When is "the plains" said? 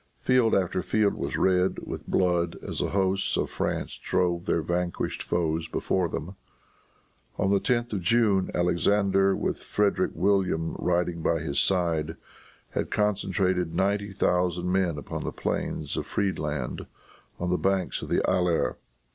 15.23-15.95